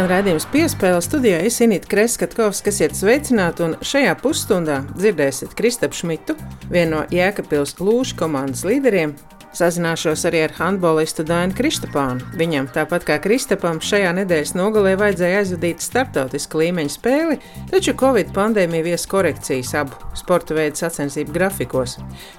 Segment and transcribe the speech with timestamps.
[0.00, 6.38] Skan redzējums piespēle studijā Isinīta Kreskatkovs, kas iet sveicināt, un šajā pusstundā dzirdēsiet Kristapu Šmitu,
[6.70, 9.12] vienu no Jēkabils Lūšu komandas līderiem.
[9.52, 12.30] Sazināšos arī ar handbolistu Dainu Kristapānu.
[12.40, 17.36] Viņam, tāpat kā Kristapam, šajā nedēļas nogalē vajadzēja aizvadīt starptautisku līmeņa spēli,
[17.68, 21.98] taču Covid pandēmija vies korekcijas abu sporta veidu sacensību grafikos.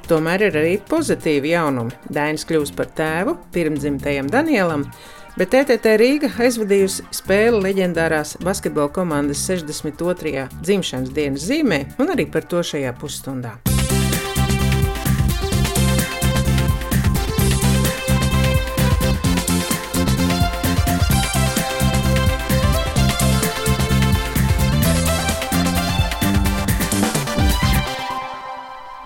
[0.09, 1.93] Tomēr ir arī pozitīvi jaunumi.
[2.09, 4.90] Dainis kļūs par tēvu pirmdzimtajam Danielam
[5.40, 10.48] bet TTT Rīga aizvadījusi spēli leģendārās basketbola komandas 62.
[10.62, 13.70] dzimšanas dienas zīmē, un arī par to šajā pusstundā.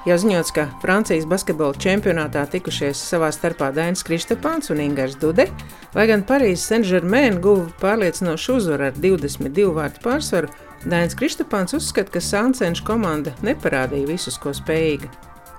[0.06, 5.47] Jau ziņots, ka Francijas basketbola čempionātā tikušies savā starpā Dainis Kristapāns un Ingūns Dude,
[5.97, 10.52] lai gan Parīzes Saint-Germain guva pārliecinošu uzvaru ar 22 vārtu pārsvaru.
[10.86, 15.09] Dainis Kristapāns uzskata, ka Sancenša komanda neparādīja visus, ko spējīga.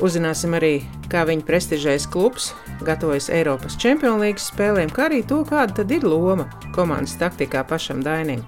[0.07, 0.77] Uzzināsim arī,
[1.11, 2.53] kā viņa prestižais klubs
[2.87, 8.47] gatavojas Eiropas Čempionu līgas spēlēm, kā arī to, kāda ir loma komandas taktikā pašam Dainim.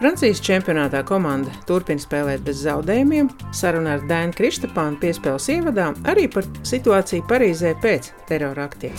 [0.00, 3.26] Francijas čempionātā komanda turpina spēlēt bez zaudējumiem.
[3.52, 8.96] Saruna ar Dēnu Kristapānu piespēles ievadā arī par situāciju Parīzē pēc terora aktiem.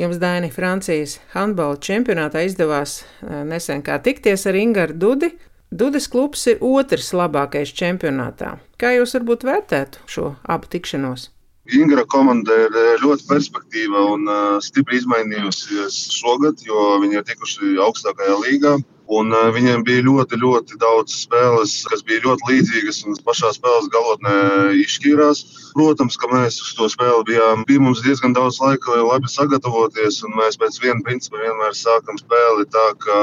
[0.00, 5.34] Jums, Daini, Francijas handbola čempionātā izdevās eh, nesen kā tikties ar Ingūru Dudi.
[5.68, 8.56] Dudas klubs ir otrs labākais čempionātā.
[8.80, 11.28] Kā jūs varbūt vērtētu šo abu tikšanos?
[11.68, 17.74] Ingra komanda ir eh, ļoti perspektīva un uh, stipri izmainījusies šogad, jo viņi ir tikuši
[17.84, 18.78] augstākajā līgā.
[19.12, 23.88] Un, uh, viņiem bija ļoti, ļoti daudz spēles, kas bija ļoti līdzīgas un pašā spēles
[23.92, 24.34] galotnē
[24.80, 25.44] izšķīrās.
[25.76, 27.66] Protams, ka mēs uz to spēli bijām.
[27.68, 32.20] Bija mums diezgan daudz laika, lai labi sagatavoties, un mēs pēc viena principa vienmēr sākam
[32.20, 33.18] spēli tā, ka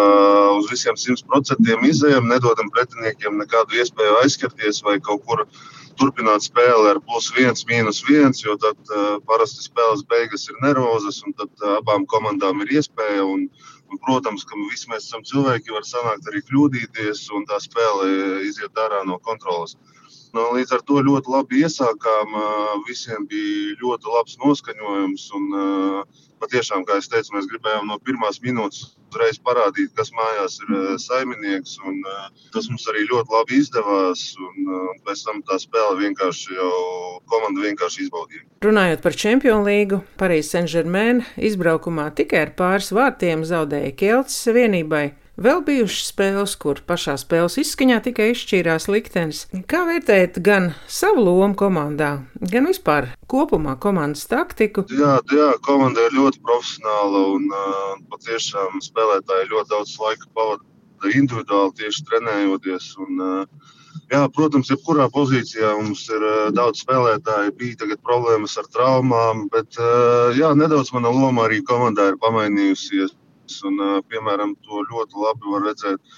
[0.59, 5.47] uz visiem simt procentiem izējām, nedodam pretiniekiem nekādu iespēju aizskarties vai kaut kur
[5.99, 11.21] turpināt spēli ar plus viens, mīnus viens, jo tad uh, parasti spēles beigas ir nervozas,
[11.27, 13.25] un tad uh, abām komandām ir iespēja.
[13.25, 13.47] Un,
[13.91, 18.09] un, protams, ka visi mēs esam cilvēki, var sanākt arī kļūdīties, un tā spēle
[18.47, 19.77] iziet ārā no kontrolas.
[20.35, 22.33] Nu, līdz ar to ļoti labi iesākām.
[22.89, 25.29] Visiem bija ļoti labs noskaņojums.
[25.37, 25.45] Un,
[26.41, 31.77] patiešām, kā jau teicu, mēs gribējām no pirmās minūtes uzreiz parādīt, kas mājās ir saimnieks.
[31.87, 32.01] Un,
[32.53, 34.23] tas mums arī ļoti labi izdevās.
[34.39, 36.71] Un, un pēc tam tā spēle vienkārši jau
[37.31, 38.45] komanda vienkārši izbaudīja.
[38.65, 45.07] Runājot par Čempionu līgu, Parīzes Saint-Germain izbraukumā tikai ar pāris vārtiem zaudēja Kelts vienībai.
[45.35, 49.41] Vēl bijušas spēles, kur pašā spēles izskaņā tikai izšķīrās liktenis.
[49.67, 54.85] Kā vērtēt gan savu lomu komandā, gan vispār kopumā komandas taktiku?
[54.95, 61.75] Jā, jā komanda ir ļoti profesionāla un uh, patiešām spēlētāji ļoti daudz laika pavada individuāli
[61.81, 62.93] tieši trenējoties.
[63.03, 63.73] Un, uh,
[64.11, 67.55] Jā, protams, jebkurā pozīcijā mums ir uh, daudz spēlētāju.
[67.57, 73.15] Bija problēmas ar traumām, bet uh, jā, nedaudz mana loma arī komandā ir pamainījusies.
[73.67, 76.17] Un, piemēram, to ļoti labi var redzēt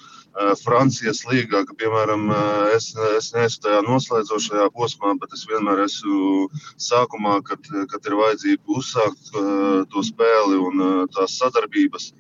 [0.62, 2.28] Francijas līgā, ka, piemēram,
[2.76, 6.46] es, es neesmu tajā noslēdzošajā posmā, bet es vienmēr esmu
[6.78, 12.12] sākumā, kad, kad ir vajadzība uzsākt to spēli un tās sadarbības.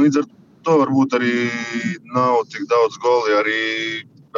[0.00, 0.30] Līdz ar
[0.66, 1.34] to varbūt arī
[2.14, 3.36] nav tik daudz goli.
[3.36, 3.60] Arī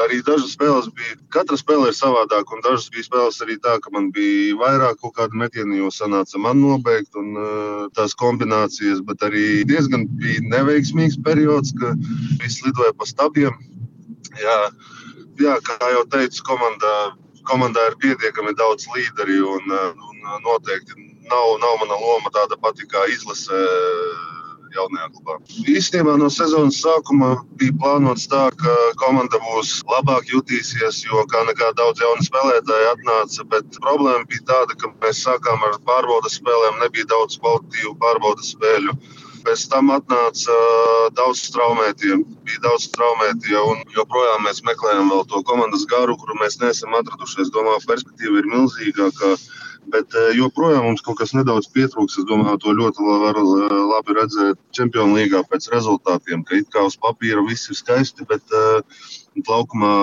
[0.04, 3.92] Arī dažas spēles bija, katra spēle ir savādāka, un dažas bija spēles arī tā, ka
[3.94, 9.24] man bija vairāk kaut kāda metiena, jo sanāca man nobeigt un uh, tās kombinācijas, bet
[9.26, 11.94] arī diezgan bija neveiksmīgs periods, ka
[12.42, 13.58] viss lidoja pa stabiem.
[14.38, 14.58] Jā,
[15.42, 16.94] jā kā jau teicu, komandā,
[17.48, 23.06] komandā ir pietiekami daudz līderi un, un noteikti nav, nav mana loma tāda pati kā
[23.12, 23.62] izlasē
[24.76, 25.36] jaunajā klubā.
[25.72, 27.30] Īstenībā no sezonas sākuma
[27.60, 33.46] bija plānots tā, ka komanda būs labāk jutīsies, jo kā nekā daudz jaunu spēlētāju atnāca.
[33.54, 38.96] Bet problēma bija tāda, ka mēs sākām ar pārbaudas spēlēm, nebija daudz kvalitīvu pārbaudas spēļu.
[39.46, 40.54] Pēc tam atnāca
[41.16, 46.96] daudz traumētiem, bija daudz traumētie, un joprojām mēs meklējam to komandas garu, kuru mēs neesam
[46.98, 47.44] atraduši.
[47.46, 49.36] Es domāju, perspektīva ir milzīgāka.
[49.92, 52.18] Bet eh, joprojām mums kaut kas nedaudz pietrūks.
[52.20, 56.44] Es domāju, to ļoti var eh, labi redzēt Čempionu līgā pēc rezultātiem.
[56.44, 59.08] Ka it kā uz papīra viss ir skaisti, bet uh,
[59.48, 59.94] laukumā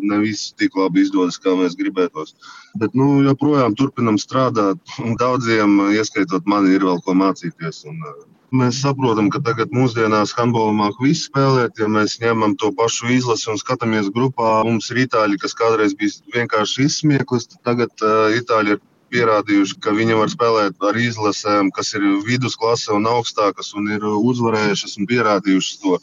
[0.00, 2.36] ne viss tik labi izdodas, kā mēs gribētos.
[2.80, 4.80] Bet nu, joprojām turpinam strādāt.
[5.20, 7.84] Daudziem, ieskaitot mani, ir vēl ko mācīties.
[7.90, 8.20] Un, uh,
[8.50, 11.78] Mēs saprotam, ka tagad mūsdienās handbolā mākslinieks visu spēlēt.
[11.78, 16.16] Ja mēs ņemam to pašu izlasi un skatāmies grupā, mums ir itāļi, kas kādreiz bija
[16.34, 17.46] vienkārši izsmieklis.
[17.62, 18.80] Tagad uh, itāļi ir
[19.10, 24.96] pierādījuši, ka viņi var spēlēt ar izlasēm, kas ir vidusklase un augstākas, un ir uzvarējušas
[25.00, 25.98] un pierādījušas to.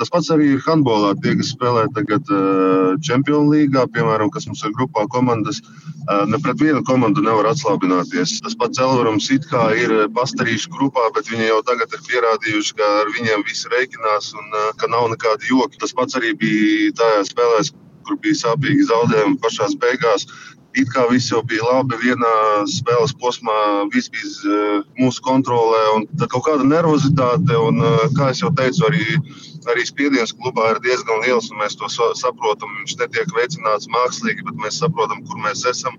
[0.00, 1.12] Tas pats arī ir handbolā.
[1.20, 2.30] Tie, kas spēlē tagad
[3.04, 5.60] Champions League, piemēram, kas mums ir grupā komandas,
[6.30, 8.38] ne pret vienu komandu nevar atslābināties.
[8.46, 12.92] Tas pats Elvarams it kā ir pastarīšu grupā, bet viņi jau tagad ir pierādījuši, ka
[13.02, 15.82] ar viņiem viss reikinās un ka nav nekādi joki.
[15.82, 17.74] Tas pats arī bija tajā spēlēs,
[18.06, 20.28] kur bija sāpīgi zaudējumi pašā beigās.
[20.76, 22.32] It kā viss jau bija labi, vienā
[22.68, 23.56] spēles posmā
[23.94, 28.84] viss bija uh, mūsu kontrolē, un tā kaut kāda nervozitāte, un, uh, kā jau teicu,
[28.90, 29.06] arī,
[29.72, 31.88] arī spiediens klubā ir diezgan liels, un mēs to
[32.20, 32.76] saprotam.
[32.82, 35.96] Viņš netiek veicināts mākslīgi, bet mēs saprotam, kur mēs esam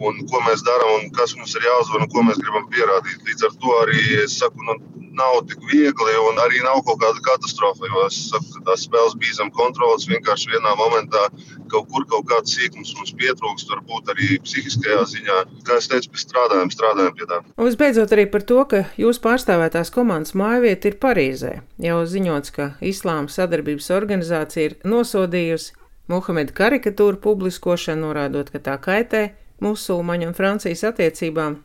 [0.00, 3.22] un ko mēs darām, un kas mums ir jāuzvar, un ko mēs gribam pierādīt.
[3.28, 4.78] Līdz ar to arī es saku, nu,
[5.14, 7.86] nav tik viegli, un arī nav kaut kāda katastrofa.
[7.90, 10.08] Jo es saku, ka tās spēles bija zem kontrolas.
[10.10, 11.28] Vienkārši vienā momentā
[11.72, 15.38] kaut kur kaut kāds sīkums mums pietrūkst, varbūt arī psihiskajā ziņā.
[15.68, 17.40] Kā es teicu, mēs strādājam, strādājam pie tā.
[17.54, 21.54] Un visbeidzot arī par to, ka jūs pārstāvētās komandas mājvieta ir Parīzē.
[21.84, 25.78] Jau ziņots, ka Islāma sadarbības organizācija ir nosodījusi
[26.10, 29.22] Muhameda karikatūru publiskošanu, norādot, ka tā kaitē
[29.64, 31.62] musulmaņu un Francijas attiecībām,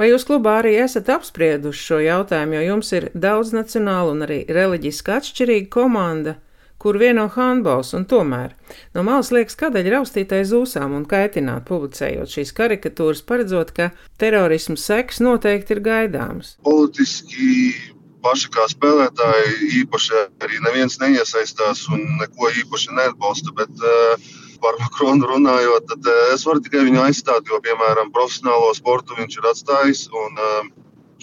[0.00, 4.38] Vai jūs klubā arī esat apsprieduši šo jautājumu, jo jums ir daudz nacionālu un arī
[4.48, 6.38] reliģiski atšķirīga komanda,
[6.82, 8.56] kur vieno handbols, un tomēr
[8.96, 15.20] no malas liekas, kādēļ raustītais zūsām un kaitināt, publicējot šīs karikatūras, paredzot, ka terorismu seks
[15.22, 16.56] noteikti ir gaidāms.
[16.64, 17.76] Politiski
[18.24, 24.32] paši kā spēlētāji īpaši arī neviens neiesaistās un neko īpaši neatbalsta, bet uh,
[24.62, 29.38] par Makronu runājot, tad eh, es varu tikai viņu aizstāt, jo, piemēram, profesionālo sportu viņš
[29.40, 30.04] ir atstājis.
[30.22, 30.70] Un, eh,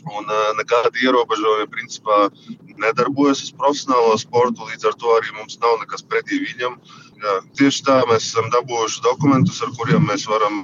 [0.09, 2.19] un eh, nekādi ierobežojumi principā
[2.79, 4.67] nedarbojas uz profesionālo sportu.
[4.71, 6.75] Līdz ar to arī mums nav nekas pretī viņam.
[7.19, 10.63] Jā, tieši tā mēs esam dabūjuši dokumentus, ar kuriem mēs varam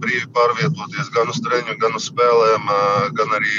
[0.00, 2.72] brīvi pārvietoties gan uz treniņu, gan uz spēlēm,
[3.18, 3.52] gan arī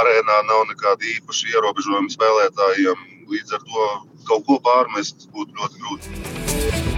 [0.00, 3.06] arēnā nav nekāda īpaša ierobežojuma spēlētājiem.
[3.28, 3.88] Līdz ar to
[4.26, 6.95] kaut ko pārmest būtu ļoti grūti.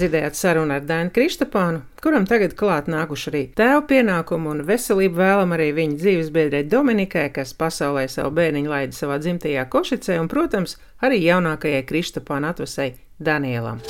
[0.00, 5.50] Dzirdējāt sarunu ar Dēnu Kristapānu, kuram tagad klāt nākuši arī tēva pienākumu un veselību vēlam
[5.52, 10.78] arī viņa dzīves biedrē Dominikai, kas pasaulē savu bērniņu laida savā dzimtajā Košicē, un, protams,
[11.04, 13.82] arī jaunākajai Kristapāna atvasai Danielam.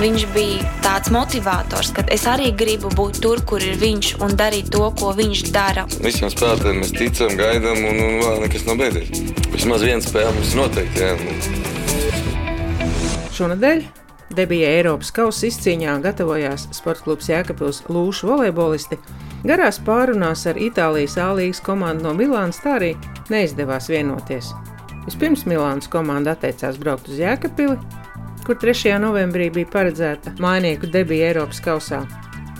[0.00, 4.72] Viņš bija tāds motivators, ka es arī gribu būt tur, kur ir viņš un darīt
[4.74, 5.84] to, ko viņš dara.
[6.02, 9.14] Visiem spēlētājiem mēs ticam, gaidām, un, un vēl nekas nav beidzies.
[9.54, 11.40] Vismaz viena spēle mums noteikti jābūt.
[13.38, 13.86] Šonadēļ
[14.34, 18.98] Debija Eiropas kausa izcīņā gatavojās sporta klubs Jēkabils Lūšu volejbolisti.
[19.46, 22.94] Garās pārunās ar Itālijas A-līgas komandu no Milānas tā arī
[23.30, 24.50] neizdevās vienoties.
[25.06, 27.78] Vispirms Milānas komanda atteicās braukt uz Jēkabili,
[28.42, 28.96] kur 3.
[29.02, 32.02] novembrī bija paredzēta mainieku debija Eiropas kausā.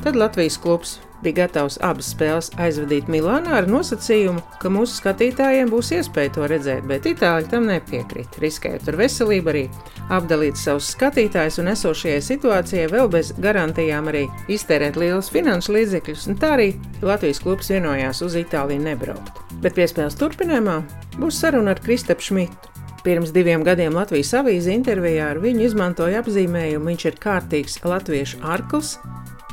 [0.04, 5.92] Tad Latvijas klubs bija gatavs abas spēles aizvadīt Milānā ar nosacījumu, ka mūsu skatītājiem būs
[5.96, 8.38] iespēja to redzēt, bet itāļi tam nepiekrīt.
[8.42, 9.64] Riskējot ar veselību, arī
[10.12, 16.40] apdalīt savus skatītājus un esošajai situācijai vēl bez garantijām arī iztērēt lielus finanšu līdzekļus, un
[16.40, 16.70] tā arī
[17.04, 19.42] Latvijas klubs vienojās uz Itāliju nebraukt.
[19.62, 20.80] Bet piespēles turpinājumā
[21.20, 22.74] būs saruna ar Kristapu Šmitu.
[23.06, 28.96] Pirms diviem gadiem Latvijas avīze intervijā ar viņu izmantoja apzīmējumu: viņš ir kārtīgs latviešu arkls,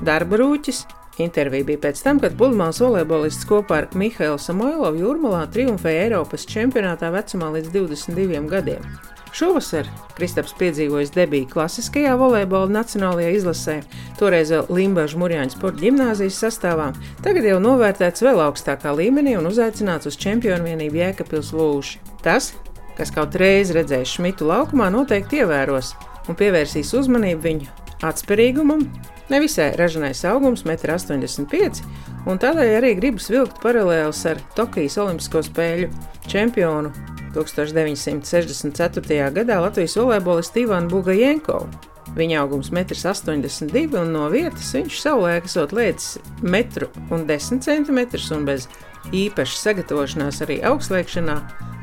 [0.02, 0.80] darba rūķis
[1.22, 7.12] Intervija bija pēc tam, kad Bulmāns volejbolists kopā ar Mihailu Samoilovu jūrmalā triumfēja Eiropas čempionātā
[7.14, 8.88] vecumā līdz 22 gadiem.
[9.34, 13.78] Šovasar Kristaps piedzīvojis debiju klasiskajā volejbola nacionālajā izlasē,
[14.20, 16.92] toreiz vēl Limbaģa Mūrjāņa sporta gimnāzijas sastāvā,
[17.26, 22.04] tagad jau novērtēts vēl augstākā līmenī un uzaicināts uz čempionu vienību Jēkabils Lūši.
[22.26, 22.52] Tas,
[22.98, 25.96] kas kaut reiz redzējis Šmitu laukumā, noteikti ievēros
[26.30, 27.74] un pievērsīs uzmanību viņu
[28.06, 28.86] atspērīgumam
[29.32, 31.94] Nevisai ražanais augums, 1,85 m,
[32.28, 35.90] un tādēļ arī gribas vilkt paralēlus ar Tokijas Olimpisko spēļu
[36.28, 36.92] čempionu
[37.34, 39.32] 1964.
[39.34, 41.72] gadā Latvijas volejbolistu Ivanu Bugajenkovu.
[42.14, 48.02] Viņa augums 1,82 m, un no vietas viņš savulaik esot lietas 1,10 cm
[48.36, 48.68] un bez
[49.16, 51.38] īpašas sagatavošanās arī augstliekšanā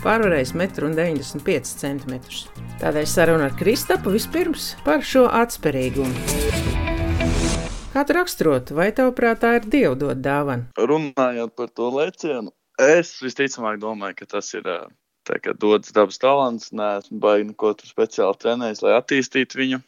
[0.04, 2.20] pārvarējis 1,95 cm.
[2.80, 6.79] Tādēļ saruna ar Kristapu vispirms par šo atspērīgumu.
[7.90, 10.68] Kā tu raksturotu, vai tavuprāt tā ir dievu dot dāvana?
[10.78, 14.62] Runājot par to lecienu, es visticamāk domāju, ka tas ir
[15.26, 16.68] kā, dots dabas talants.
[16.70, 19.82] Nē, esmu baigi neko tur speciāli trenējis, lai attīstītu viņu.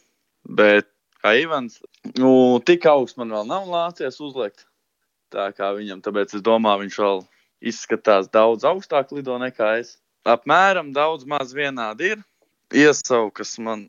[0.58, 0.90] Bet
[1.22, 1.78] kā Ivans,
[2.18, 2.34] nu,
[2.66, 4.66] tik augsts man vēl nav lācies uzlikt.
[5.30, 7.26] Tā kā viņam, tāpēc es domāju, viņš vēl
[7.70, 9.94] izskatās daudz augstāk lido nekā es.
[10.26, 12.30] Apmēram daudz maz vienādi ir.
[12.74, 13.86] Iesaukas man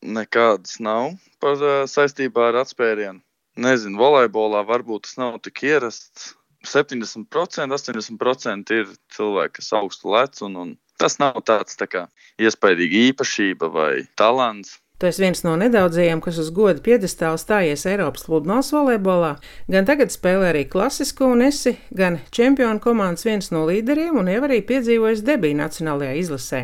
[0.00, 1.60] nekādas nav par
[1.92, 3.20] saistībā ar atspērienu
[3.62, 6.34] nezinu, volejbolā varbūt tas nav tik ierasts.
[6.66, 7.24] 70%,
[7.72, 12.04] 80% ir cilvēki, kas augstu lec, un, un tas nav tāds tā kā
[12.36, 14.76] iespaidīga īpašība vai talants.
[15.00, 19.30] Tu esi viens no nedaudzajiem, kas uz goda piedestāla stājies Eiropas pludmales volejbolā.
[19.72, 24.42] Gan tagad spēlē arī klasisko, un esi gan čempionu komandas viens no līderiem, un jau
[24.44, 26.60] arī piedzīvojis debiju nacionālajā izlasē.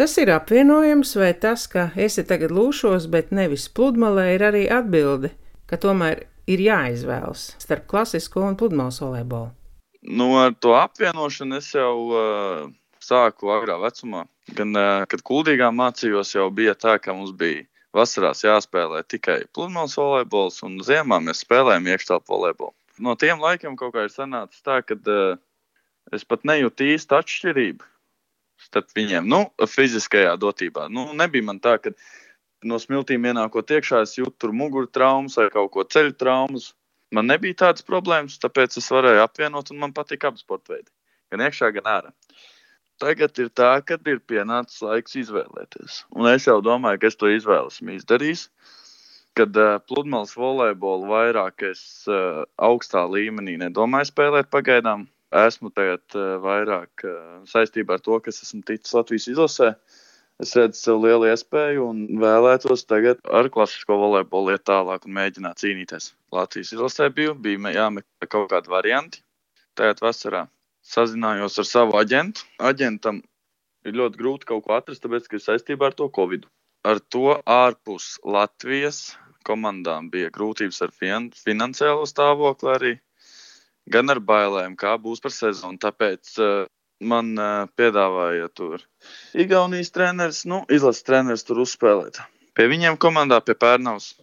[0.00, 5.34] Tas ir apvienojams, vai tas, ka esi tagad lūšos, bet nevis pludmalē, ir arī atbilde,
[5.68, 9.52] ka tomēr ir jāizvēlas starp klasisko un pludmales volejbolu?
[10.08, 12.68] Nu, ar to apvienošanu es jau uh,
[13.02, 14.24] sāku agrā vecumā.
[14.56, 19.96] Gan, uh, kad kuldīgā mācījos, jau bija tā, ka mums bija vasarās jāspēlē tikai pludmales
[19.98, 22.74] volejbols, un ziemā mēs spēlējām iekštelpu volejbolu.
[23.02, 25.38] No tiem laikiem kaut kā ir sanācis tā, ka uh,
[26.14, 27.86] es pat nejūtu īstu atšķirību
[28.58, 29.26] starp viņiem.
[29.28, 30.88] Nu, fiziskajā dotībā.
[30.90, 31.92] Nu, nebija man tā, ka
[32.66, 36.72] no smiltīm ienākot iekšā, es jūtu tur muguru traumas vai kaut ko ceļu traumas.
[37.14, 40.90] Man nebija tādas problēmas, tāpēc es varēju apvienot, un man patīk abi sporta veidi.
[41.32, 42.12] Gan iekšā, gan ārā.
[42.98, 46.02] Tagad ir tā, ka ir pienācis laiks izvēlēties.
[46.18, 48.48] Un es jau domāju, ka es to izvēlu esmu izdarījis.
[49.38, 55.06] Kad uh, pludmales volejbolu vairāk es uh, augstā līmenī nedomāju spēlēt pagaidām.
[55.30, 59.70] Esmu tagad uh, vairāk uh, saistībā ar to, kas esmu ticis Latvijas izlasē.
[59.76, 59.87] Uh,
[60.42, 65.62] es redzu sev lielu iespēju un vēlētos tagad ar klasisko volejbolu iet tālāk un mēģināt
[65.62, 66.12] cīnīties.
[66.34, 69.24] Latvijas izlasē biju, bija jāmeklē kaut kādi varianti.
[69.78, 70.46] Tagad vasarā
[70.86, 72.46] sazinājos ar savu aģentu.
[72.70, 73.22] Aģentam
[73.86, 76.46] ir ļoti grūti kaut ko atrast, tāpēc, ka ir saistībā ar to Covid.
[76.86, 79.16] Ar to ārpus Latvijas
[79.48, 82.92] komandām bija grūtības ar fin finansiālo stāvokli arī,
[83.90, 85.80] gan ar bailēm, kā būs par sezonu.
[85.82, 86.66] Tāpēc uh,
[87.00, 88.82] man uh, piedāvāja tur
[89.38, 92.20] Igaunijas treneris, nu, izlases treneris tur uzspēlēt.
[92.58, 94.16] Pie viņiem komandā, pie Pērnavas.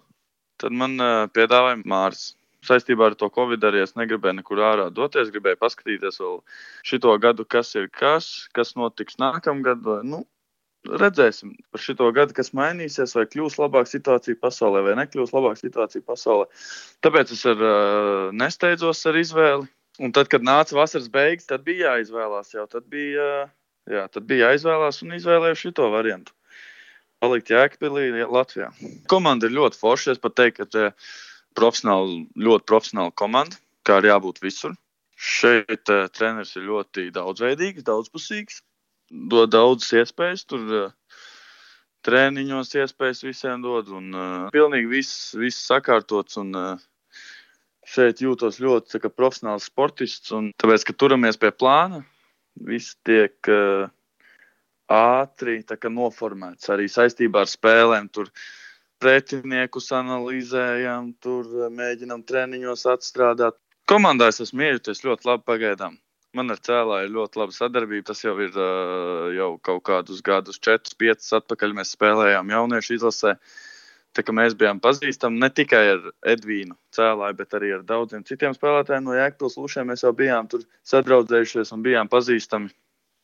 [0.60, 2.34] Tad man uh, piedāvāja Māris.
[2.66, 5.30] Saistībā ar to Covid arī es negribēju nekur ārā doties.
[5.34, 6.40] Gribēju paskatīties vēl
[6.88, 9.86] šito gadu, kas ir kas, kas notiks nākamgad.
[10.08, 10.24] Nu,
[10.90, 16.06] redzēsim par šo gadu, kas mainīsies, vai kļūs labāka situācija pasaulē, vai nekļūs labāka situācija
[16.08, 16.50] pasaulē.
[17.06, 19.70] Tāpēc es ar, uh, nesteidzos ar izvēli.
[20.04, 22.52] Un tad, kad nāca vasaras beigas, tad bija jāizvēlās.
[22.56, 23.46] Jau tad bija,
[23.88, 26.36] jā, tad bija jāizvēlās un izvēlēju šo variantu.
[27.24, 28.70] Palikt Jēkabīlī, Latvijā.
[29.10, 30.16] Komanda ir ļoti forša.
[30.16, 30.90] Es pat teiktu, ka
[31.56, 34.76] profesionāli, ļoti profesionāla komanda, kā arī jābūt visur.
[35.16, 38.60] Šeit uh, treneris ir ļoti daudzveidīgs, daudzpusīgs,
[39.32, 40.44] dod daudzas iespējas.
[40.50, 41.22] Tur uh,
[42.06, 43.94] treniņos iespējas visiem dod.
[43.96, 46.36] Un, uh, pilnīgi viss, viss sakārtots.
[46.44, 46.84] Un, uh,
[47.90, 50.34] šeit jūtos ļoti kā, profesionāls sportists.
[50.36, 52.02] Un, tāpēc, ka turamies pie plāna,
[52.68, 53.88] viss tiek uh,
[54.92, 58.10] ātri kā, noformēts arī saistībā ar spēlēm.
[58.14, 58.32] Tur
[59.02, 63.60] pretiniekus analizējam, tur uh, mēģinam treniņos atstrādāt.
[63.90, 66.00] Komandā es esmu iejuties ļoti labi pagaidām.
[66.36, 68.10] Man ar cēlāju ir ļoti laba sadarbība.
[68.10, 71.78] Tas jau ir uh, jau kaut kādus gadus, 4, 5 atpakaļ.
[71.78, 73.38] Mēs spēlējām jauniešu izlasē.
[73.38, 73.62] Uh,
[74.24, 79.18] mēs bijām pazīstami ne tikai ar Edvīnu Cēlāju, bet arī ar daudziem citiem spēlētājiem no
[79.18, 79.90] Jēkabūras lūšiem.
[79.92, 82.72] Mēs jau bijām tur sadraudzējušies un bijām pazīstami.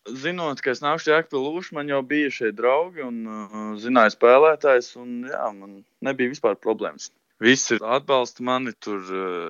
[0.09, 4.95] Zinot, ka es nāku pie lūšas, man jau bija šie draugi un uh, zināja spēlētājs.
[4.97, 7.11] Un, jā, man nebija vispār problēmas.
[7.39, 9.01] Visi atbalsta mani tur.
[9.07, 9.49] Uh,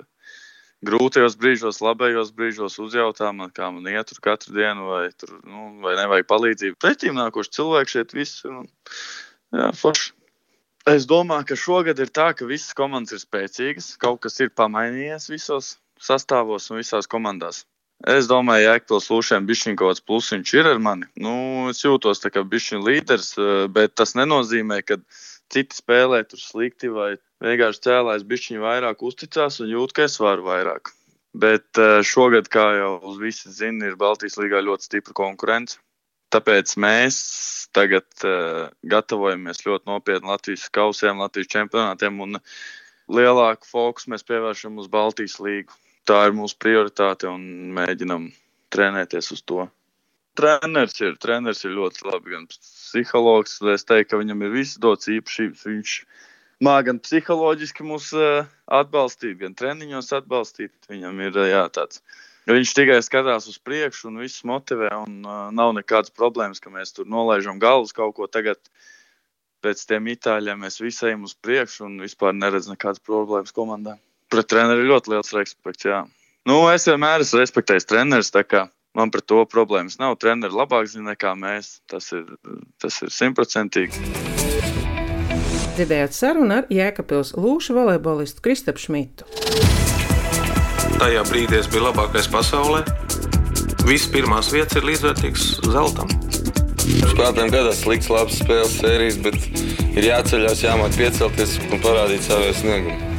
[0.82, 5.68] grūtajos brīžos, labajos brīžos uzjautā man, kā man iet tur katru dienu, vai, tur, nu,
[5.84, 6.78] vai nevajag palīdzību.
[6.82, 8.58] Pretīm nākoši cilvēki šeit visi ir.
[9.54, 10.10] Jā, forši.
[10.88, 13.92] Es domāju, ka šogad ir tā, ka visas komandas ir spēcīgas.
[14.02, 17.62] Kaut kas ir pamainījies visos sastāvos un visās komandās.
[18.02, 21.06] Es domāju, ka Jēkabils Lūšiem bišķiņ kaut kāds plusiņš ir ar mani.
[21.22, 21.34] Nu,
[21.70, 24.98] es jūtos tā kā bišķiņ līderis, eh, bet tas nenozīmē, ka
[25.54, 27.12] citi spēlē tur slikti vai
[27.46, 30.90] vienkārši cēlājs bišķiņ vairāk uzticās un jūt, ka es varu vairāk.
[31.32, 35.78] Bet eh, šogad, kā jau visi zina, ir Baltijas līgā ļoti stipra konkurence.
[36.32, 37.16] Tāpēc mēs
[37.76, 42.38] tagad uh, gatavojamies ļoti nopietni Latvijas kausiem, Latvijas čempionātiem un
[43.12, 45.76] lielāku fokusu mēs pievēršam uz Baltijas līgu.
[46.08, 47.44] Tā ir mūsu prioritāte un
[47.76, 48.30] mēģinam
[48.74, 49.68] trenēties uz to.
[50.38, 53.58] Treneris ir, treneris ir ļoti labi, gan psihologs.
[53.74, 55.66] Es teiktu, ka viņam ir visas dots īpašības.
[55.68, 55.96] Viņš
[56.64, 58.48] māca gan psiholoģiski mūs uh,
[58.80, 60.72] atbalstīt, gan treniņos atbalstīt.
[60.88, 62.00] Viņam ir uh, jā, tāds
[62.50, 64.90] Viņš tikai skatās uz priekšu un viss motivē.
[65.04, 68.26] Un, uh, nav nekādas problēmas, ka mēs tur nolaižam galvas kaut ko.
[68.26, 68.58] Tagad
[69.62, 73.94] pēc tiem itāļiem mēs visi ejam uz priekšu un vispār neredzam nekādas problēmas komandā.
[74.32, 75.86] Pret treneri ļoti liels respekts.
[75.86, 76.02] Jā.
[76.48, 78.32] Nu, es vienmēr esmu respektējis trenerus.
[78.92, 80.18] Man par to problēmas nav.
[80.20, 81.78] Treneris labāk zina nekā mēs.
[81.88, 82.26] Tas ir
[83.08, 84.02] simtprocentīgi.
[85.78, 89.41] Dzirdējāt sarunu ar Jēkabils Lūšu volejbolistu Kristapu Šmitu.
[91.02, 92.84] Tajā brīdī es biju labākais pasaulē.
[93.82, 96.12] Visas pirmās vietas ir līdzvērtīgas zeltam.
[96.78, 103.10] Spēlētājiem gadās slikts, labs spēles sērijas, bet ir jāceļās, jāmāk piecelties un parādīt savu sniegumu.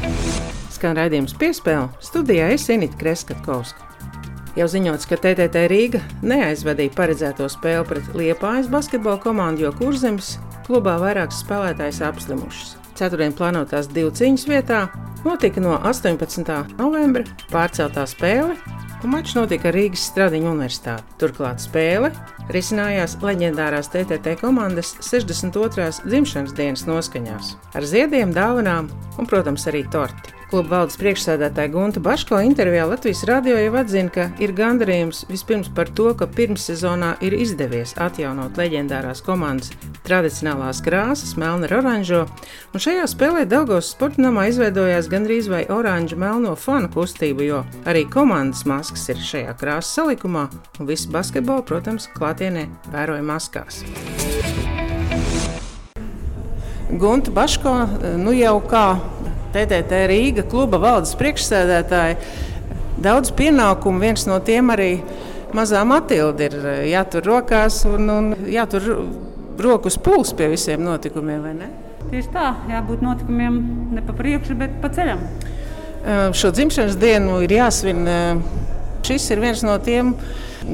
[0.72, 3.90] Skan raidījums piespēle studijā es Inīti Kreskatkovska.
[4.56, 10.38] Jau ziņots, ka TTT Rīga neaizvadīja paredzēto spēli pret Liepājas basketbola komandu, jo kurzems
[10.70, 12.78] klubā vairākas spēlētājas apslimušas.
[12.94, 14.84] Ceturtdien plānotās divu cīņas vietā
[15.24, 16.54] notika no 18.
[16.78, 18.58] novembra pārceltā spēle,
[19.04, 21.18] un mačs notika Rīgas Stradiņu universitātē.
[21.22, 22.12] Turklāt spēle
[22.54, 25.90] risinājās leģendārās TTT komandas 62.
[26.06, 30.43] dzimšanas dienas noskaņās ar ziediem, dāvanām un, protams, arī torti.
[30.53, 35.89] Kluba valdes priekšsēdētāja Gunta Baško intervijā Latvijas radio jau atzina, ka ir gandarījums vispirms par
[35.98, 39.72] to, ka pirmssezonā ir izdevies atjaunot leģendārās komandas
[40.05, 42.19] tradicionālās krāsas, melna ar oranžo,
[42.69, 48.62] un šajā spēlē Daugos sportamā izveidojās gandrīz vai oranžu melno fanu kustību, jo arī komandas
[48.69, 53.81] maskas ir šajā krāsas salikumā, un viss basketbols, protams, klātienē vēroja maskās.
[56.93, 57.74] Gunta Baško,
[58.22, 58.86] nu jau kā
[59.53, 62.17] TTT Rīga kluba valdes priekšsēdētāji.
[63.03, 64.91] Daudz pienākumu, viens no tiem arī
[65.53, 68.89] mazā Matilda ir eh, jātur rokās un, un jātur
[69.63, 71.72] rokas pūles pie visiem notikumiem, vai ne?
[72.10, 73.60] Tieši tā, jābūt notikumiem
[73.95, 75.22] ne pa priekšu, bet pa ceļam.
[76.03, 78.01] Eh, šo dzimšanas dienu ir jāsvin.
[78.10, 78.41] Eh,
[79.07, 80.13] šis ir viens no tiem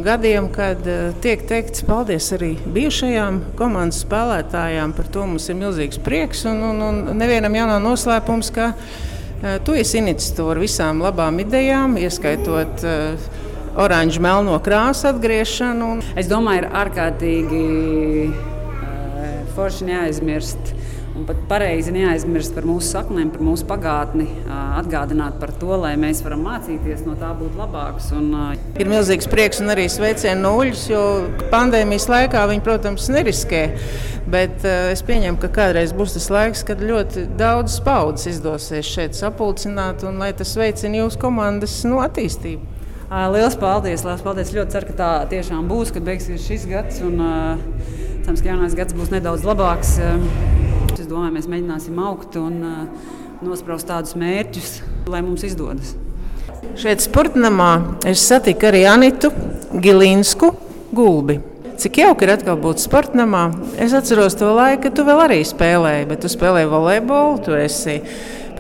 [0.06, 0.86] gadiem, kad
[1.24, 4.94] tiek teikts paldies arī bijušajām komandas spēlētājām.
[4.98, 6.46] Par to mums ir milzīgs prieks.
[6.50, 8.72] Un, un, un nevienam jau nav noslēpums, ka
[9.66, 13.30] tu esi iniciators visām labām idejām, ieskaitot uh,
[13.80, 15.94] oranžu melno krāsu atgriešanu.
[16.20, 17.64] Es domāju, ir ārkārtīgi
[18.30, 20.76] uh, forši neaizmirst
[21.20, 24.24] Un pat pareizi neaizmirst par mūsu saknēm, par mūsu pagātni,
[24.80, 28.08] atgādināt par to, lai mēs varam mācīties no tā, būt labāks.
[28.16, 28.30] Un,
[28.80, 31.02] ir milzīgs prieks un arī sveicienu no uļus, jo
[31.52, 33.66] pandēmijas laikā viņi, protams, neriskē.
[34.32, 40.08] Bet es pieņemu, ka kādreiz būs tas laiks, kad ļoti daudz paudzes izdosies šeit sapulcināt
[40.08, 42.64] un lai tas veicina jūsu komandas nu, attīstību.
[43.10, 44.08] Lielas paldies!
[44.08, 44.56] Lielas paldies!
[44.56, 47.04] Ļoti ceru, ka tā tiešām būs, kad beigsies šis gads.
[47.04, 47.20] Un,
[48.24, 49.98] cerams, ka jaunais gads būs nedaudz labāks.
[51.10, 54.74] Es domāju, mēs mēģināsim augt un uh, nospraust tādus mērķus,
[55.10, 55.96] lai mums izdodas.
[56.78, 59.32] Šeit sportamā es satiku arī Anitu
[59.74, 60.52] Gilinsku
[60.94, 61.40] gulbi.
[61.82, 63.48] Cik jauki ir atkal būt sportamā.
[63.82, 67.98] Es atceros to laiku, kad tu vēl arī spēlēji, bet tu spēlēji volejbolu, tu esi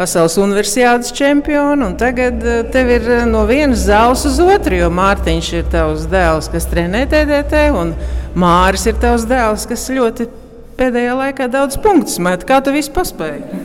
[0.01, 4.89] pasaules universitātes čempionu, un tagad uh, tev ir uh, no vienas zāles uz otru, jo
[4.89, 7.93] Mārtiņš ir tavs dēls, kas trenē TDT, un
[8.33, 10.31] Māris ir tavs dēls, kas ļoti
[10.79, 12.47] pēdējā laikā daudz punktus met.
[12.47, 13.63] Kā tu visu paspēji?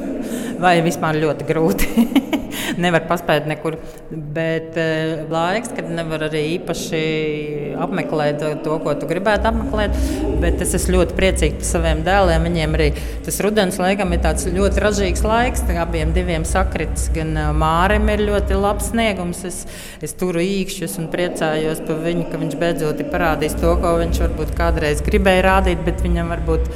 [0.62, 1.90] Vai vispār ļoti grūti.
[2.80, 3.76] nevar paspēt nekur.
[4.10, 7.02] Bet uh, laiks, kad nevar arī īpaši
[7.82, 9.96] apmeklēt to, ko tu gribētu apmeklēt.
[10.42, 12.48] Bet es esmu ļoti priecīgs par saviem dēliem.
[12.48, 12.90] Viņiem arī
[13.26, 14.24] tas rudens laikam ir
[14.58, 15.64] ļoti ražīgs laiks.
[15.84, 19.44] Abiem diviem sakrits, gan uh, Mārim ir ļoti labs sniegums.
[19.48, 19.62] Es,
[20.04, 24.22] es turu īkšķus un priecājos par viņu, ka viņš beidzot ir parādījis to, ko viņš
[24.26, 26.70] varbūt kādreiz gribēja rādīt, bet viņam varbūt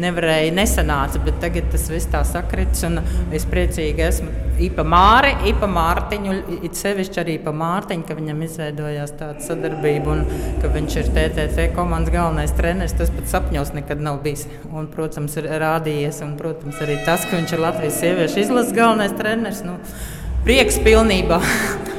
[0.00, 1.20] nevarēja, nesanāca.
[1.24, 3.00] Bet tagad tas viss tā sakrits, un
[3.34, 4.32] es priecīgi esmu.
[4.64, 6.34] Ipa Māri, Ipa Mārtiņu,
[6.66, 10.22] it sevišķi arī pa Mārtiņu, ka viņam izveidojās tāda sadarbība un
[10.62, 12.94] ka viņš ir TTC komandas galvenais treneris.
[12.98, 14.46] Tas pat sapņos nekad nav bijis.
[14.70, 19.18] Un, protams, ir rādījies, un, protams, arī tas, ka viņš ir Latvijas sieviešu izlases galvenais
[19.18, 19.64] treneris.
[19.66, 19.80] Nu,
[20.46, 21.42] prieks pilnībā.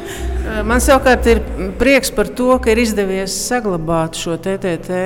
[0.45, 1.39] Man savukārt ir
[1.79, 4.99] prieks par to, ka ir izdevies saglabāt šo TTT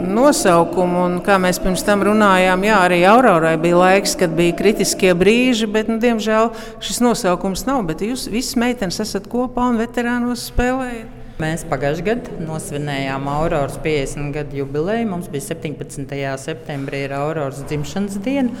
[0.00, 1.02] nosaukumu.
[1.04, 5.68] Un, kā mēs pirms tam runājām, jā, arī Aurorai bija laiks, kad bija kritiskie brīži,
[5.68, 6.48] bet, nu, diemžēl,
[6.80, 7.84] šis nosaukums nav.
[7.90, 11.12] Bet jūs visas meitenes esat kopā un veterānos spēlējat.
[11.36, 15.10] Mēs pagājušajā gadā nosvinējām Auroras 50 gadu jubileju.
[15.10, 16.16] Mums bija 17.
[16.40, 18.56] septembrī Auroras dzimšanas diena.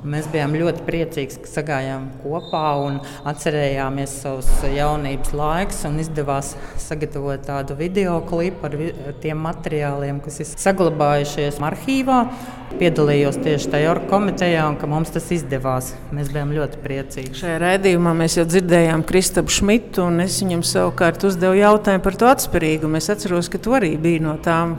[0.00, 2.94] Mēs bijām ļoti priecīgi, ka sagājām kopā un
[3.28, 5.82] atcerējāmies savus jaunības laikus.
[6.00, 8.76] Izdevās sagatavot tādu video klipu ar
[9.20, 12.22] tiem materiāliem, kas ir saglabājušies arhīvā.
[12.80, 15.90] Piedalījos tieši tajā komitejā, un mums tas izdevās.
[16.14, 17.34] Mēs bijām ļoti priecīgi.
[17.42, 22.30] Šajā raidījumā mēs jau dzirdējām Kristapu Šmitu, un es viņam savukārt uzdevu jautājumu par to
[22.30, 22.96] atspērīgumu.
[23.02, 24.78] Es atceros, ka tu arī biji no tām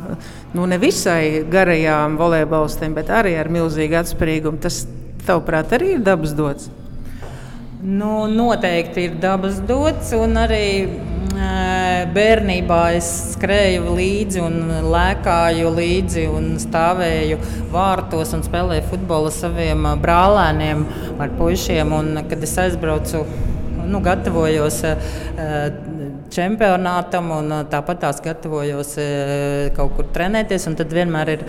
[0.55, 4.61] nu, nevisai garajām volejbolistiem, bet arī ar milzīgu atspērīgumu.
[4.63, 4.83] Tas
[5.27, 6.69] tavuprāt, arī ir dabas dots?
[7.81, 10.65] Nu, noteikti ir dabas dots, un arī
[12.11, 17.39] bērnībā es skrēju līdzi, un lēkāju līdzi, un stāvēju
[17.73, 20.83] vārtos un spēlēju futbolu saviem brālēniem,
[21.21, 21.95] ar puišiem.
[21.97, 23.23] Un, kad es aizbraucu,
[23.87, 24.83] nu, gatavojos
[26.31, 28.95] čempionātam, un tāpat tās gatavojos
[29.77, 30.69] kaut kur trenēties.
[30.79, 31.45] Tad vienmēr ir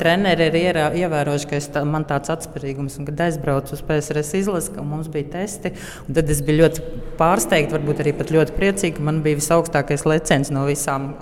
[0.00, 4.84] treneri ir ievērojuši, ka tā, man tāds atspērīgums, un kad aizbraucu uz PSRS izlasi, ka
[4.86, 5.74] mums bija testi,
[6.06, 6.86] tad es biju ļoti
[7.20, 11.12] pārsteigta, varbūt arī ļoti priecīga, ka man bija visaugstākais leciens no visām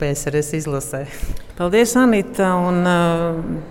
[0.00, 1.06] PSRS izlasē.
[1.58, 2.54] Paldies, Anita!
[2.60, 3.70] Un, uh...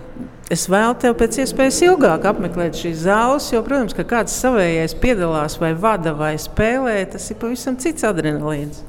[0.50, 5.58] Es vēlu tev pēc iespējas ilgāk apmeklēt šīs zāles, jo, protams, ka kāds savējais piedalās
[5.62, 8.82] vai vada vai spēlē, tas ir pavisam cits adrenalīns.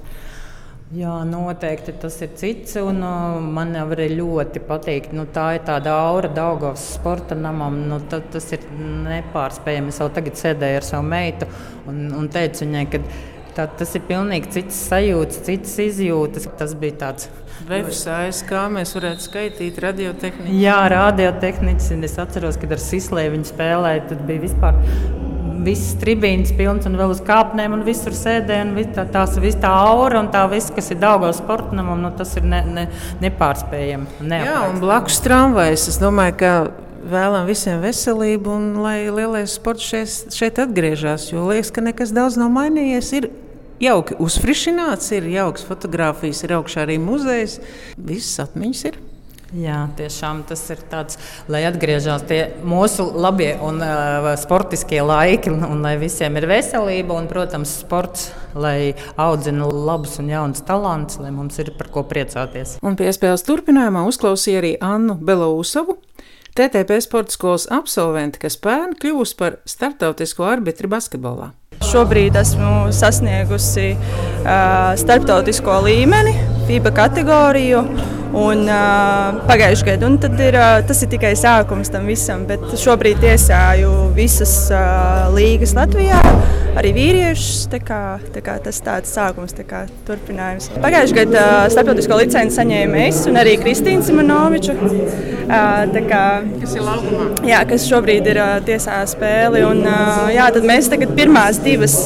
[0.94, 2.76] Jā, noteikti tas ir cits.
[2.78, 5.08] Un, uh, man arī ļoti patīk.
[5.18, 7.80] Nu, tā ir tāda aura Daugavas sporta namam.
[7.90, 8.68] Nu, ta, tas ir
[9.08, 9.90] nepārspējami.
[9.90, 11.48] Es jau tagad sēdēju ar savu meitu
[11.90, 13.02] un, un teicu viņai, ka
[13.56, 16.50] tā, tas ir pilnīgi cits sajūta, cits izjūtas.
[16.60, 17.30] Tas bija tāds
[17.64, 20.56] Vefsājas, kā mēs varētu skaitīt radiotehniku.
[20.60, 21.92] Jā, radiotehnikas.
[22.04, 24.08] Es atceros, kad ar Sislēju viņi spēlēja.
[24.10, 24.80] Tad bija vispār
[25.64, 28.66] viss tribīns pilns un vēl uz kāpnēm un visur sēdēja.
[28.68, 32.36] Un tā, tās viss tā aura un tā viss, kas ir Daugavas sportamam, nu, tas
[32.40, 32.88] ir ne, ne,
[33.24, 34.20] nepārspējami.
[34.34, 35.88] Jā, un blakus tramvajas.
[35.94, 36.54] Es domāju, ka
[37.10, 41.30] vēlam visiem veselību un lai lielais sports šeit, šeit atgriežas.
[41.34, 43.14] Jo liekas, ka nekas daudz nav mainījies.
[43.20, 43.30] Ir
[43.84, 47.60] jauki uzfrišināts, ir jauks fotografijas, ir augšā arī muzejs.
[47.98, 49.02] Visas atmiņas ir.
[49.54, 55.84] Jā, tiešām tas ir tāds, lai atgriežas tie mūsu labie un uh, sportiskie laiki, un
[55.86, 61.62] lai visiem ir veselība un, protams, sports, lai audzina labus un jaunus talantus, lai mums
[61.62, 62.80] ir par ko priecāties.
[62.82, 66.00] Un piespēles turpinājumā uzklausīja arī Annu Belousovu.
[66.54, 71.50] TTP sporta skolas absolventi, kas pērn kļūs par starptautisko arbitru basketbolā.
[71.84, 76.36] Šobrīd esmu sasniegusi uh, starptautisko līmeni,
[76.68, 77.82] FIBA kategoriju
[78.34, 80.10] un uh, pagājušajā gadā.
[80.24, 85.76] Tad ir, uh, tas ir tikai sākums tam visam, bet šobrīd tiesāju visas uh, līgas
[85.78, 86.20] Latvijā,
[86.80, 87.68] arī vīriešus.
[87.74, 88.02] Tā kā,
[88.34, 90.72] tā kā tas tāds sākums, tā kā turpinājums.
[90.84, 94.78] Pagājušajā gadā uh, starptautisko licenci saņēmu es un arī Kristīna Simonoviča.
[95.44, 96.26] Uh, kā,
[96.62, 97.30] kas ir laukumā?
[97.48, 99.66] Jā, kas šobrīd ir uh, tiesā spēle.
[99.70, 101.98] Un, uh, jā, tad mēs tagad pirmās divas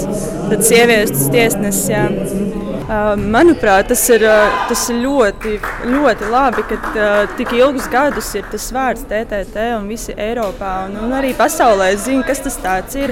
[0.68, 2.67] sievietes tiesneses.
[2.88, 4.23] Manuprāt, tas ir,
[4.69, 5.58] tas ir ļoti,
[5.91, 11.17] ļoti labi, ka tik ilgus gadus ir tas vārds TTT un visi Eiropā un, un
[11.17, 13.12] arī pasaulē zina, kas tas ir.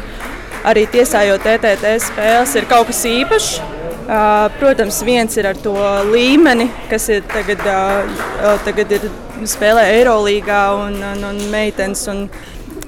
[0.66, 3.52] Arī tiesājot TTT spēles ir kaut kas īpašs.
[4.62, 5.76] Protams, viens ir ar to
[6.08, 7.62] līmeni, kas ir tagad,
[8.64, 9.10] tagad ir
[9.44, 12.08] spēlē Eirolandā un, un, un meitenes.
[12.14, 12.30] Un,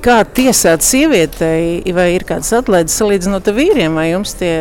[0.03, 4.53] kā tiesāt sievietei, vai ir kāds atlaides salīdzinot ar vīriem, vai jums tie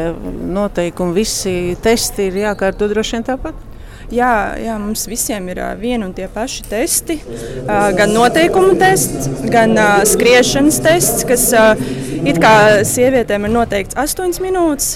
[0.56, 3.64] noteikumi, visi testi ir jākārto droši vien tāpat?
[4.12, 7.16] Jā, jā, mums visiem ir vieni un tie paši testi.
[7.66, 9.74] Gan noteikumu tests, gan
[10.06, 11.48] skriešanas tests, kas
[12.22, 12.54] it kā
[12.86, 14.92] sievietēm ir noteikts 8 minūtes,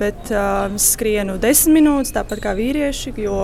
[0.00, 3.14] bet uh, skrienu 10 minūtes, tāpat kā vīrieši.
[3.22, 3.38] Jo,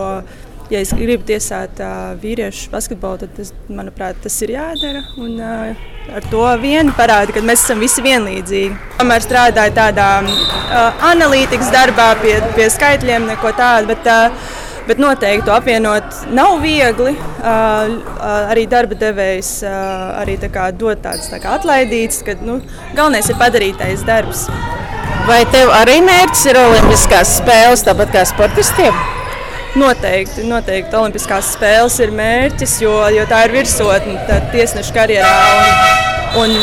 [0.71, 5.03] ja es gribu tiesāt uh, vīriešu basketbolu, tad, tas, manuprāt, tas ir jādara.
[5.21, 8.77] Un, uh, ar to vien parāda, ka mēs esam visi vienlīdzīgi.
[9.01, 13.93] Tomēr strādāju tādā uh, analītikas darbā pie, pie skaitļiem, neko tādu.
[13.95, 14.57] Bet, uh,
[14.89, 17.11] Bet noteikti to apvienot nav viegli.
[17.13, 17.99] Uh,
[18.49, 22.57] arī darba devējs uh, arī tā dod tādas tā atlaidītas, ka nu,
[22.97, 24.47] galvenais ir padarītais darbs.
[25.29, 28.97] Vai tev arī mērķis ir Olimpiskās spēles, tāpat kā sportistiem?
[29.77, 35.33] Noteikti, noteikti Olimpiskās spēles ir mērķis, jo, jo tā ir virsotne tiesneša karjerā.
[36.39, 36.57] Un, un,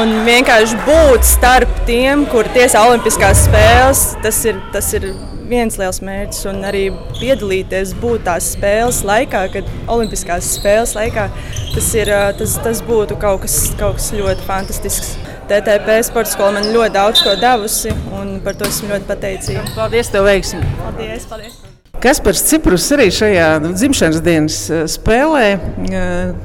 [0.00, 5.06] un vienkārši būt starp tiem, kur tiesā Olimpiskās spēles, tas ir, tas ir
[5.48, 6.42] viens liels mērķis.
[6.50, 6.88] Un arī
[7.20, 11.28] piedalīties, būt tās spēles laikā, kad Olimpiskās spēles laikā,
[11.76, 15.14] tas, ir, tas, tas būtu kaut kas, kaut kas ļoti fantastisks.
[15.48, 19.64] TTP sporta skola man ļoti daudz ko devusi, un par to esmu ļoti pateicīga.
[19.78, 20.60] Paldies, tev veiksmi!
[20.82, 21.24] Paldies!
[21.30, 21.67] paldies.
[21.98, 25.46] Kaspars Ciprus arī šajā dzimšanas dienas eh, spēlē.
[25.88, 26.36] Eh,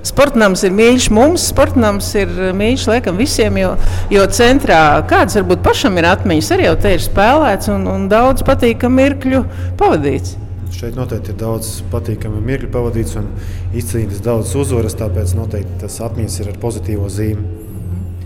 [0.00, 3.74] Sportnams ir mīļš mums, sportnams ir eh, mīļš laikam visiem, jo,
[4.10, 8.42] jo centrā kādas varbūt pašam ir atmiņas, arī jau te ir spēlēts un, un daudz
[8.48, 9.44] patīkamu mirkļu
[9.78, 10.34] pavadīts.
[10.74, 13.30] Šeit noteikti ir daudz patīkamu mirkļu pavadīts un
[13.76, 17.46] izcīnītas daudz uzvaras, tāpēc noteikti tas atmiņas ir ar pozitīvo zīmi.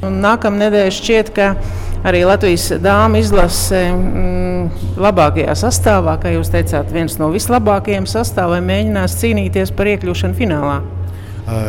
[0.05, 1.55] Nākamā nedēļa šķiet, ka
[2.05, 9.17] arī Latvijas dāmas izlase mm, labākajā sastāvā, kā jūs teicāt, viens no vislabākajiem sastāviem mēģinās
[9.23, 10.83] cīnīties par iekļūšanu finālā.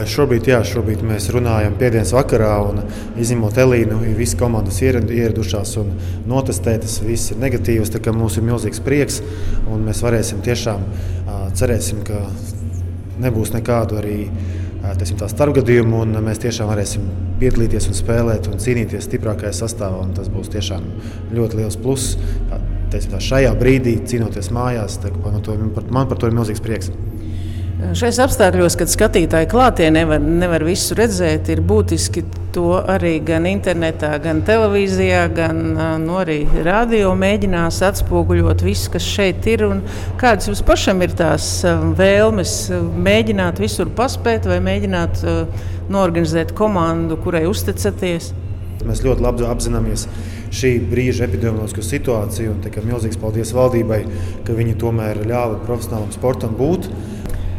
[0.07, 2.77] Šobrīd, jā, šobrīd mēs runājam piekdienas vakarā, un
[3.19, 5.89] izņemot Elīnu, visas komandas ieradušās un
[6.31, 7.01] notestētas.
[7.03, 9.19] Viss ir negatīvs, mums ir milzīgs prieks,
[9.67, 10.85] un mēs varēsim tiešām
[11.59, 12.23] cerēsim, ka
[13.19, 14.19] nebūs nekādu arī
[14.99, 17.07] teiksim, starpgadījumu, un mēs tiešām varēsim
[17.41, 20.03] piedalīties un spēlēt un cīnīties stiprākajā sastāvā.
[20.17, 20.85] Tas būs tiešām
[21.35, 22.15] ļoti liels pluss.
[22.93, 25.57] Teiksim, šajā brīdī, cīnoties mājās, tā, man, to,
[25.89, 26.91] man par to ir milzīgs prieks.
[27.75, 32.21] Šais apstākļos, kad skatītāji klātienē nevar, nevar visu redzēt, ir būtiski
[32.55, 35.59] to arī gan internetā, gan televīzijā, gan
[36.05, 39.65] nu, arī radio mēģinās atspoguļot visu, kas šeit ir.
[40.21, 41.49] Kādas jums pašam ir tās
[41.99, 42.55] vēlmes
[42.95, 45.25] mēģināt visur paspēt vai mēģināt
[45.91, 48.31] norganizēt komandu, kurai uzticaties?
[48.85, 50.07] Mēs ļoti labi apzināmies
[50.55, 53.99] šī brīža epidemioloģisko situāciju un tikai milzīgs paldies valdībai,
[54.47, 56.87] ka viņi tomēr ļāva profesionālam sportam būt.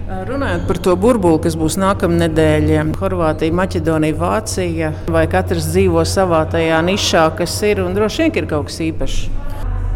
[0.06, 6.44] Runājot par to burbuli, kas būs nākamā nedēļa, Horvātija, Maķedonija, Vācija, vai katrs dzīvo savā
[6.52, 9.16] tajā nišā, kas ir, un droši vien ir kaut kas īpašs.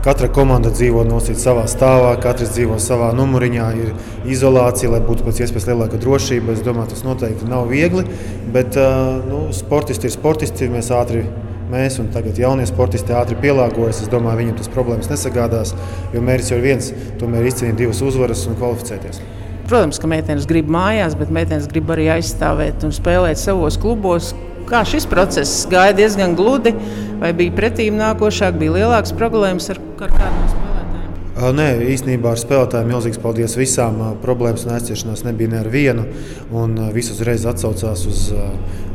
[0.03, 3.93] Katra komanda dzīvo nosīt savā stāvā, katrs dzīvo savā numuriņā, ir
[4.35, 6.57] izolācija, lai būtu pēc iespējas lielāka drošība.
[6.57, 8.03] Es domāju, tas noteikti nav viegli,
[8.51, 8.81] bet
[9.29, 10.73] nu, sportisti ir sportisti.
[10.73, 11.23] Mēs ātri
[11.71, 14.03] mēs un tagad jaunie sportisti ātri pielāgojas.
[14.03, 15.77] Es domāju, viņiem tas problēmas nesagādās,
[16.11, 16.91] jo mērķis jau ir viens-
[17.23, 19.23] tomēr izcīnīt divas uzvaras un kvalificēties.
[19.71, 24.33] Protams, ka meitenes grib mājās, bet meitenes grib arī aizstāvēt un spēlēt savos klubos.
[24.67, 26.73] Kā šis process gāja diezgan gludi,
[27.21, 31.53] vai bija pretīm nākošāk, bija lielāks problēmas ar, ar kādiem spēlētājiem?
[31.61, 34.01] Nē, īstenībā ar spēlētājiem milzīgs paldies visām.
[34.25, 36.07] Problēmas un aizciešanās nebija ne ar vienu.
[36.51, 38.25] Un visi uzreiz atsaucās uz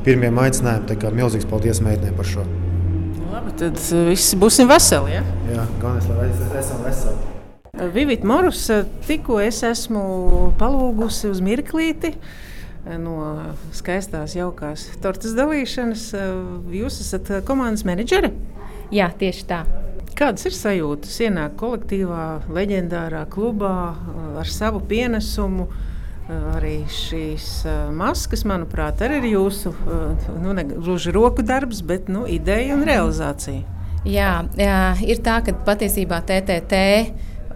[0.03, 0.89] pirmiem aicinājumiem.
[0.91, 2.43] Tā kā milzīgs paldies meitenēm par šo.
[3.31, 3.79] Labi, tad
[4.11, 5.15] visi būsim veseli.
[5.15, 5.23] Ja?
[5.53, 7.33] Jā, es, lai es esmu
[7.75, 7.93] vesels.
[7.93, 8.69] Vivit Morus,
[9.07, 12.15] tikko es esmu palūgusi uz mirklīti
[12.99, 16.13] no skaistās, jaukās tortes dalīšanas.
[16.71, 18.31] Jūs esat komandas menedžere?
[18.91, 19.65] Jā, tieši tā.
[20.15, 23.95] Kādas ir sajūtas ienākt kolektīvā, leģendārā klubā
[24.39, 25.67] ar savu pienesumu?
[26.55, 29.75] Arī šīs maskas, manuprāt, arī ir jūsu
[30.41, 33.61] nu, gluži roku darbs, bet nu, ideja un realizācija.
[34.09, 36.79] Jā, jā, ir tā, ka patiesībā TTT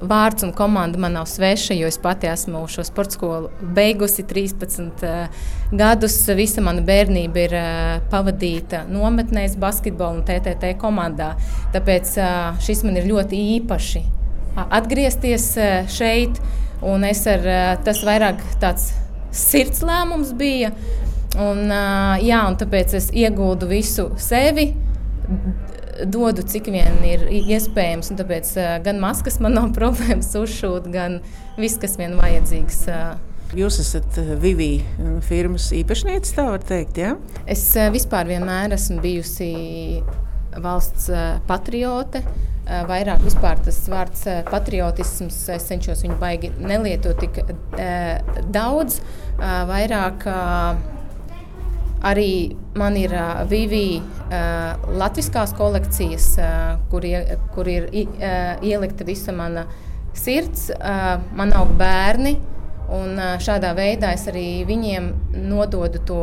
[0.02, 5.04] vārds un komanda man nav sveša, jo es pati esmu šo sporta skolu beigusi 13
[5.04, 6.18] uh, gadus.
[6.38, 11.34] Visa mana bērnība ir uh, pavadīta nometnēs, basketbola un TTT komandā.
[11.76, 12.32] Tāpēc uh,
[12.64, 14.06] šis man ir ļoti īpaši
[14.60, 15.52] atgriezties
[15.94, 16.42] šeit.
[16.84, 17.44] Un es ar
[17.84, 18.94] tas vairāk tāds
[19.36, 20.72] sirds lēmums bija.
[21.40, 21.68] Un,
[22.24, 24.72] jā, un tāpēc es iegūdu visu sevi
[26.06, 28.14] dodu, cik vien ir iespējams.
[28.20, 28.54] Tāpēc
[28.86, 31.20] gan maskas man nav problēmas uzšūt, gan
[31.60, 32.86] viss, kas vien vajadzīgs.
[33.58, 34.84] Jūs esat Vivī
[35.26, 37.16] firmas īpašniece, tā var teikt, jā?
[37.16, 37.44] Ja?
[37.50, 39.50] Es vispār vienmēr esmu bijusi
[40.62, 41.10] valsts
[41.50, 42.22] patriote.
[42.70, 47.42] Vairāk vispār tas vārds patriotisms, es cenšos viņu baigi nelietot tik
[48.54, 49.00] daudz.
[49.40, 50.28] Vairāk
[52.00, 57.20] Arī man ir uh, Vivī uh, latviskās kolekcijas, uh, kur, ie,
[57.56, 59.66] kur ir uh, ielikta visa mana
[60.16, 62.38] sirds, uh, man aug bērni.
[62.90, 65.12] Un uh, šādā veidā es arī viņiem
[65.50, 66.22] nododu to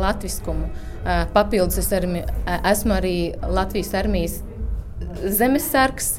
[0.00, 0.70] latviskumu.
[1.04, 2.24] Uh, papildus es armi,
[2.56, 4.40] esmu arī Latvijas armijas
[5.22, 6.16] zemesargs.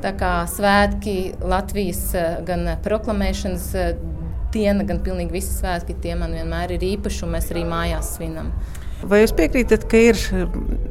[0.00, 2.06] Tā kā svētki Latvijas
[2.48, 3.66] gan proklamēšanas
[4.54, 8.52] diena, gan pilnīgi visi svētki, tie man vienmēr ir īpaši, un mēs arī mājās svinam.
[9.00, 10.18] Vai jūs piekrītat, ka ir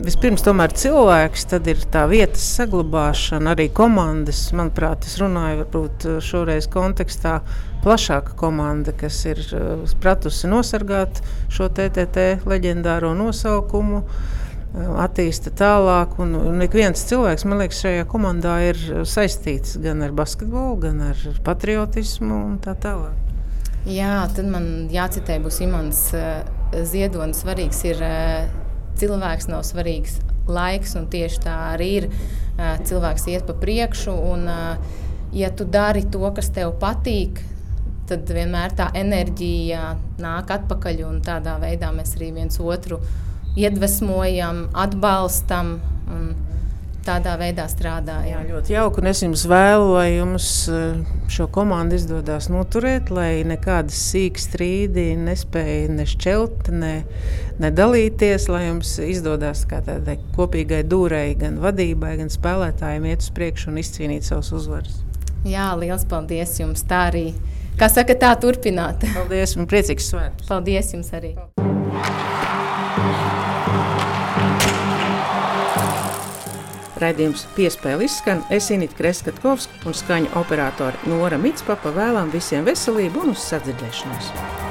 [0.01, 4.47] vispirms cilvēks, tad ir tā vietas saglabāšana, arī komandas?
[4.49, 7.43] Manuprāt, es runāju varbūt šoreiz kontekstā
[7.83, 11.21] plašāka komanda, kas ir uh, pratusi nosargāt
[11.53, 16.17] šo TTT leģendāro nosaukumu uh, attīsta tālāk.
[16.17, 21.09] Un, un ik viens cilvēks, man liekas, šajā komandā ir saistīts gan ar basketbolu, gan
[21.13, 23.28] ar patriotismu un tā tālāk.
[23.87, 26.41] Jā, tad man jācitē būs Imants uh,
[26.83, 27.43] Ziedonis.
[27.45, 28.49] Svarīgs ir uh,
[28.99, 30.17] cilvēks, nav svarīgs
[30.49, 32.09] laiks, un tieši tā arī ir.
[32.09, 34.49] Uh, cilvēks iet pa priekšu, un
[35.31, 37.39] ja tu dari to, kas tev patīk,
[38.09, 42.99] tad vienmēr tā enerģija nāk atpakaļ, un tādā veidā mēs arī viens otru
[43.59, 45.77] iedvesmojam, atbalstam.
[46.09, 46.31] Un,
[47.09, 48.37] tādā veidā strādāja.
[48.37, 49.03] Jā, ļoti jauki.
[49.09, 55.89] Es jums vēlu, lai jums eh, šo komandu izdodas noturēt, lai nekādas sīkas strīdi nespēja
[55.93, 56.93] ne šķelt, ne,
[57.61, 63.31] ne dalīties, lai jums izdodas kā tādai kopīgai dūrei, gan vadībai, gan spēlētājiem iet uz
[63.35, 65.01] priekšu un izcīnīt savus uzvaras.
[65.47, 66.83] Jā, liels paldies jums!
[66.87, 67.29] Tā arī
[67.79, 69.07] kā saka, tā turpināt.
[69.15, 70.51] Paldies un priecīgs svētkus.
[70.51, 71.35] Paldies jums arī.
[76.99, 83.35] Raidījums piespēle izskan, es Inīti Kreskatkovs un skaņu operātori Nora Mitspapa vēlam visiem veselību un
[83.35, 84.68] uz sadzirdēšanos.